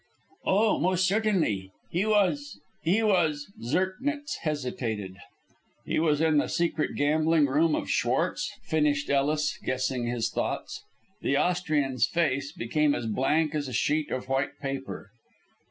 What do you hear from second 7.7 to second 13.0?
of Schwartz," finished Ellis, guessing his thoughts. The Austrian's face became